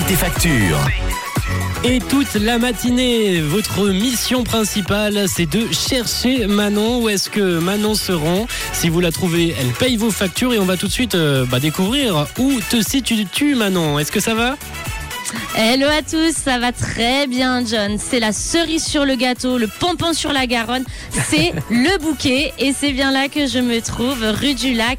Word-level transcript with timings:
tes 0.00 0.14
factures. 0.14 0.78
Et 1.84 2.00
toute 2.00 2.34
la 2.34 2.58
matinée, 2.58 3.40
votre 3.40 3.88
mission 3.88 4.42
principale, 4.42 5.26
c'est 5.28 5.46
de 5.46 5.72
chercher 5.72 6.46
Manon. 6.46 7.02
Où 7.02 7.08
est-ce 7.08 7.30
que 7.30 7.58
Manon 7.58 7.94
se 7.94 8.10
rend 8.10 8.46
Si 8.72 8.88
vous 8.88 9.00
la 9.00 9.12
trouvez, 9.12 9.54
elle 9.58 9.72
paye 9.72 9.96
vos 9.96 10.10
factures 10.10 10.52
et 10.52 10.58
on 10.58 10.64
va 10.64 10.76
tout 10.76 10.86
de 10.86 10.92
suite 10.92 11.14
euh, 11.14 11.44
bah, 11.46 11.60
découvrir 11.60 12.26
où 12.38 12.58
te 12.70 12.82
situes-tu, 12.82 13.54
Manon. 13.54 13.98
Est-ce 13.98 14.10
que 14.10 14.20
ça 14.20 14.34
va? 14.34 14.56
Hello 15.56 15.86
à 15.86 16.02
tous, 16.02 16.32
ça 16.32 16.58
va 16.58 16.72
très 16.72 17.26
bien 17.26 17.64
John. 17.64 17.96
C'est 17.98 18.20
la 18.20 18.32
cerise 18.32 18.84
sur 18.84 19.04
le 19.04 19.14
gâteau, 19.14 19.56
le 19.58 19.68
pompon 19.68 20.12
sur 20.12 20.32
la 20.32 20.46
Garonne, 20.46 20.84
c'est 21.10 21.52
le 21.70 21.98
bouquet 21.98 22.52
et 22.58 22.72
c'est 22.72 22.92
bien 22.92 23.12
là 23.12 23.28
que 23.28 23.46
je 23.46 23.58
me 23.58 23.80
trouve, 23.80 24.22
rue 24.22 24.54
du 24.54 24.74
Lac 24.74 24.98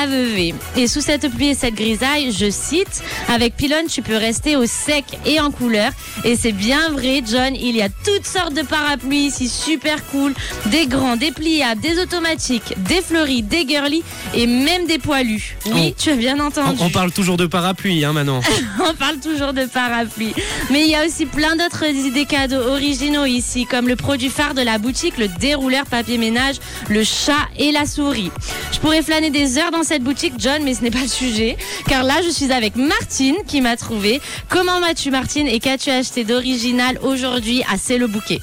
à 0.00 0.06
Vevey. 0.06 0.54
Et 0.76 0.86
sous 0.88 1.00
cette 1.00 1.28
pluie 1.30 1.48
et 1.48 1.54
cette 1.54 1.74
grisaille, 1.74 2.32
je 2.32 2.50
cite, 2.50 3.02
avec 3.28 3.56
Pylone 3.56 3.86
tu 3.88 4.02
peux 4.02 4.16
rester 4.16 4.56
au 4.56 4.66
sec 4.66 5.04
et 5.24 5.40
en 5.40 5.50
couleur. 5.50 5.90
Et 6.24 6.36
c'est 6.36 6.52
bien 6.52 6.90
vrai 6.90 7.22
John, 7.26 7.54
il 7.54 7.76
y 7.76 7.82
a 7.82 7.88
toutes 7.88 8.26
sortes 8.26 8.54
de 8.54 8.62
parapluies 8.62 9.26
ici, 9.26 9.48
super 9.48 10.04
cool, 10.06 10.34
des 10.66 10.86
grands, 10.86 11.16
des 11.16 11.30
pliables, 11.30 11.80
des 11.80 11.98
automatiques, 11.98 12.74
des 12.88 13.00
fleuris, 13.00 13.42
des 13.42 13.66
girly 13.66 14.02
et 14.34 14.46
même 14.46 14.86
des 14.86 14.98
poilus. 14.98 15.56
Oui, 15.66 15.94
tu 15.96 16.10
as 16.10 16.16
bien 16.16 16.40
entendu. 16.40 16.78
on, 16.80 16.86
on 16.86 16.90
parle 16.90 17.12
toujours 17.12 17.36
de 17.36 17.46
parapluie, 17.46 18.04
hein, 18.04 18.12
Manon. 18.12 18.40
On 18.80 18.94
parle 18.94 19.18
toujours 19.18 19.52
de 19.52 19.64
parapluie. 19.74 20.34
Mais 20.70 20.84
il 20.84 20.90
y 20.90 20.94
a 20.94 21.04
aussi 21.04 21.26
plein 21.26 21.56
d'autres 21.56 21.84
idées 21.84 22.24
cadeaux 22.24 22.62
originaux 22.70 23.24
ici, 23.24 23.66
comme 23.66 23.88
le 23.88 23.96
produit 23.96 24.30
phare 24.30 24.54
de 24.54 24.62
la 24.62 24.78
boutique, 24.78 25.18
le 25.18 25.28
dérouleur 25.28 25.84
papier 25.86 26.16
ménage, 26.16 26.56
le 26.88 27.02
chat 27.04 27.48
et 27.58 27.72
la 27.72 27.84
souris. 27.84 28.30
Je 28.72 28.78
pourrais 28.78 29.02
flâner 29.02 29.30
des 29.30 29.58
heures 29.58 29.70
dans 29.70 29.82
cette 29.82 30.02
boutique, 30.02 30.34
John, 30.38 30.62
mais 30.62 30.74
ce 30.74 30.82
n'est 30.82 30.90
pas 30.90 31.02
le 31.02 31.08
sujet. 31.08 31.56
Car 31.88 32.04
là, 32.04 32.14
je 32.24 32.30
suis 32.30 32.52
avec 32.52 32.76
Martine 32.76 33.36
qui 33.46 33.60
m'a 33.60 33.76
trouvé. 33.76 34.20
Comment 34.48 34.80
vas-tu, 34.80 35.10
Martine 35.10 35.48
Et 35.48 35.58
qu'as-tu 35.60 35.90
acheté 35.90 36.24
d'original 36.24 36.98
aujourd'hui 37.02 37.62
à 37.70 37.76
C'est 37.76 37.98
le 37.98 38.06
bouquet? 38.06 38.40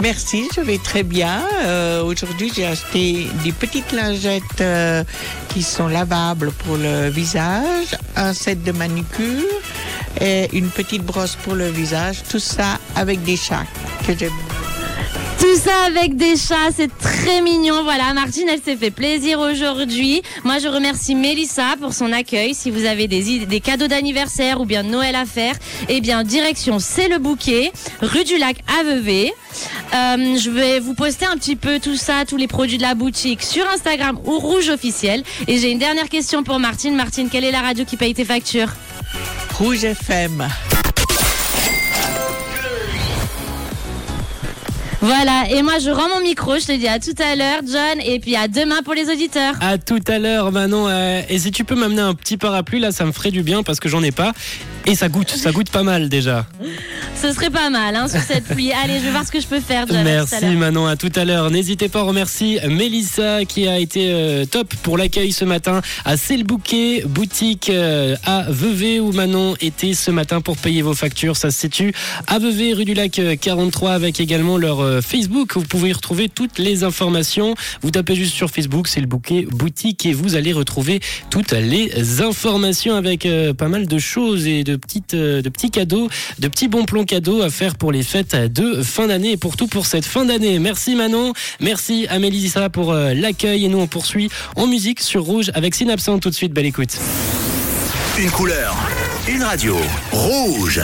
Merci, 0.00 0.48
je 0.54 0.60
vais 0.60 0.78
très 0.78 1.02
bien. 1.02 1.42
Euh, 1.64 2.02
Aujourd'hui, 2.04 2.52
j'ai 2.54 2.64
acheté 2.64 3.26
des 3.42 3.50
petites 3.50 3.90
lingettes 3.90 4.60
euh, 4.60 5.02
qui 5.48 5.62
sont 5.62 5.88
lavables 5.88 6.52
pour 6.52 6.76
le 6.76 7.08
visage, 7.08 7.96
un 8.14 8.32
set 8.32 8.62
de 8.62 8.70
manucure 8.70 9.44
et 10.20 10.48
une 10.52 10.68
petite 10.68 11.02
brosse 11.02 11.36
pour 11.36 11.54
le 11.54 11.68
visage. 11.68 12.22
Tout 12.30 12.38
ça 12.38 12.78
avec 12.96 13.22
des 13.22 13.36
chats 13.36 13.64
que 14.06 14.16
j'aime. 14.16 14.32
Tout 15.40 15.56
ça 15.56 15.84
avec 15.86 16.16
des 16.16 16.36
chats, 16.36 16.72
c'est 16.76 16.90
très 16.98 17.40
mignon. 17.40 17.82
Voilà, 17.84 18.12
Martine, 18.12 18.48
elle 18.52 18.60
s'est 18.60 18.76
fait 18.76 18.90
plaisir 18.90 19.38
aujourd'hui. 19.38 20.20
Moi, 20.44 20.58
je 20.58 20.66
remercie 20.66 21.14
Mélissa 21.14 21.76
pour 21.80 21.94
son 21.94 22.12
accueil. 22.12 22.54
Si 22.54 22.70
vous 22.70 22.84
avez 22.84 23.06
des, 23.06 23.46
des 23.46 23.60
cadeaux 23.60 23.86
d'anniversaire 23.86 24.60
ou 24.60 24.66
bien 24.66 24.82
Noël 24.82 25.14
à 25.14 25.24
faire, 25.24 25.54
eh 25.88 26.00
bien, 26.00 26.24
direction, 26.24 26.80
c'est 26.80 27.08
le 27.08 27.18
bouquet, 27.18 27.72
rue 28.02 28.24
du 28.24 28.36
Lac 28.36 28.56
à 28.78 28.82
Vevey. 28.82 29.32
Euh, 29.94 30.36
je 30.36 30.50
vais 30.50 30.80
vous 30.80 30.94
poster 30.94 31.24
un 31.24 31.36
petit 31.36 31.56
peu 31.56 31.78
tout 31.78 31.96
ça, 31.96 32.24
tous 32.26 32.36
les 32.36 32.48
produits 32.48 32.76
de 32.76 32.82
la 32.82 32.94
boutique 32.94 33.42
sur 33.42 33.64
Instagram 33.70 34.18
ou 34.24 34.38
Rouge 34.38 34.68
officiel. 34.68 35.22
Et 35.46 35.58
j'ai 35.58 35.70
une 35.70 35.78
dernière 35.78 36.08
question 36.08 36.42
pour 36.42 36.58
Martine. 36.58 36.96
Martine, 36.96 37.28
quelle 37.30 37.44
est 37.44 37.52
la 37.52 37.62
radio 37.62 37.84
qui 37.84 37.96
paye 37.96 38.12
tes 38.12 38.24
factures? 38.24 38.70
Rouge 39.58 39.88
FM. 39.88 40.46
Voilà, 45.00 45.44
et 45.50 45.62
moi 45.62 45.78
je 45.78 45.90
rends 45.90 46.08
mon 46.08 46.20
micro, 46.22 46.58
je 46.58 46.66
te 46.66 46.76
dis 46.76 46.88
à 46.88 46.98
tout 46.98 47.14
à 47.22 47.36
l'heure 47.36 47.60
John, 47.64 48.00
et 48.04 48.18
puis 48.18 48.34
à 48.34 48.48
demain 48.48 48.82
pour 48.84 48.94
les 48.94 49.08
auditeurs. 49.08 49.54
À 49.60 49.78
tout 49.78 50.00
à 50.08 50.18
l'heure, 50.18 50.50
Manon. 50.50 50.88
Euh, 50.88 51.22
et 51.28 51.38
si 51.38 51.52
tu 51.52 51.64
peux 51.64 51.76
m'amener 51.76 52.02
un 52.02 52.14
petit 52.14 52.36
parapluie, 52.36 52.80
là, 52.80 52.90
ça 52.90 53.04
me 53.04 53.12
ferait 53.12 53.30
du 53.30 53.42
bien 53.42 53.62
parce 53.62 53.78
que 53.78 53.88
j'en 53.88 54.02
ai 54.02 54.10
pas. 54.10 54.32
Et 54.86 54.94
ça 54.94 55.10
goûte, 55.10 55.28
ça 55.30 55.52
goûte 55.52 55.68
pas 55.70 55.82
mal 55.82 56.08
déjà. 56.08 56.46
Ce 57.20 57.32
serait 57.32 57.50
pas 57.50 57.68
mal 57.68 57.94
hein, 57.96 58.08
sur 58.08 58.20
cette 58.20 58.44
pluie. 58.44 58.72
Allez, 58.84 59.00
je 59.00 59.04
vais 59.04 59.10
voir 59.10 59.26
ce 59.26 59.32
que 59.32 59.40
je 59.40 59.46
peux 59.46 59.60
faire 59.60 59.86
John. 59.86 59.96
à 59.96 60.00
à 60.00 60.04
Merci. 60.04 60.46
Manon, 60.46 60.86
à 60.86 60.96
tout 60.96 61.10
à 61.14 61.24
l'heure. 61.24 61.50
N'hésitez 61.50 61.88
pas, 61.88 62.04
on 62.04 62.06
remercie 62.06 62.58
Mélissa 62.68 63.44
qui 63.44 63.68
a 63.68 63.78
été 63.78 64.12
euh, 64.12 64.44
top 64.46 64.72
pour 64.82 64.96
l'accueil 64.96 65.32
ce 65.32 65.44
matin 65.44 65.82
à 66.04 66.16
C'est 66.16 66.42
bouquet, 66.42 67.02
boutique 67.06 67.70
euh, 67.70 68.16
à 68.24 68.46
Vevey 68.48 69.00
où 69.00 69.12
Manon 69.12 69.56
était 69.60 69.94
ce 69.94 70.10
matin 70.10 70.40
pour 70.40 70.56
payer 70.56 70.80
vos 70.80 70.94
factures. 70.94 71.36
Ça 71.36 71.50
se 71.50 71.58
situe 71.58 71.92
à 72.26 72.38
Vevey, 72.38 72.72
rue 72.72 72.84
du 72.84 72.94
Lac 72.94 73.18
euh, 73.18 73.36
43 73.36 73.92
avec 73.92 74.20
également 74.20 74.56
leur 74.56 74.80
Facebook. 75.02 75.54
Vous 75.54 75.62
pouvez 75.62 75.90
y 75.90 75.92
retrouver 75.92 76.28
toutes 76.28 76.58
les 76.58 76.84
informations. 76.84 77.54
Vous 77.82 77.90
tapez 77.90 78.14
juste 78.14 78.34
sur 78.34 78.50
Facebook, 78.50 78.88
c'est 78.88 79.00
le 79.00 79.06
bouquet 79.06 79.46
boutique 79.50 80.06
et 80.06 80.12
vous 80.12 80.36
allez 80.36 80.52
retrouver 80.52 81.00
toutes 81.30 81.52
les 81.52 82.20
informations 82.20 82.94
avec 82.94 83.26
euh, 83.26 83.54
pas 83.54 83.68
mal 83.68 83.86
de 83.86 83.98
choses 83.98 84.46
et 84.46 84.64
de 84.64 84.76
petites, 84.76 85.14
euh, 85.14 85.42
petits 85.42 85.70
cadeaux, 85.70 86.08
de 86.38 86.48
petits 86.48 86.68
bons 86.68 86.84
plans 86.84 87.04
cadeaux 87.04 87.42
à 87.42 87.50
faire 87.50 87.76
pour 87.76 87.92
les 87.92 88.02
fêtes 88.02 88.34
de 88.34 88.82
fin 88.82 89.06
d'année 89.06 89.32
et 89.32 89.36
pour 89.36 89.56
tout 89.56 89.66
pour 89.66 89.86
cette 89.86 90.04
fin 90.04 90.24
d'année. 90.24 90.58
Merci 90.58 90.94
Manon, 90.94 91.32
merci 91.60 92.06
à 92.08 92.18
Mélissa 92.18 92.68
pour 92.70 92.92
euh, 92.92 93.14
l'accueil 93.14 93.64
et 93.64 93.68
nous 93.68 93.78
on 93.78 93.86
poursuit 93.86 94.30
en 94.56 94.66
musique 94.66 95.00
sur 95.00 95.24
Rouge 95.24 95.50
avec 95.54 95.74
Synapson 95.74 96.18
tout 96.18 96.30
de 96.30 96.34
suite. 96.34 96.52
Belle 96.52 96.66
écoute. 96.66 96.96
Une 98.18 98.30
couleur, 98.30 98.76
une 99.28 99.42
radio. 99.42 99.76
Rouge. 100.12 100.80